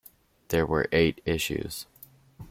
There 0.47 0.65
were 0.65 0.87
eight 0.91 1.21
issues. 1.25 1.85